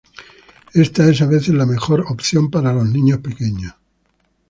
Esta 0.73 1.07
es 1.07 1.21
a 1.21 1.27
veces 1.27 1.53
la 1.53 1.67
mejor 1.67 2.05
opción 2.09 2.49
para 2.49 2.73
los 2.73 2.87
niños 2.89 3.19
pequeños. 3.19 3.75